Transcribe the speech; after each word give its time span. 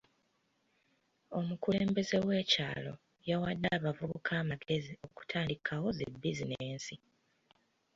Omukulembeze 1.39 2.17
w'ekyalo 2.27 2.93
yawadde 3.29 3.67
abavubuka 3.77 4.31
amagezi 4.43 4.91
okutandikawo 5.07 5.87
zi 5.97 6.05
bizinensi 6.21 6.95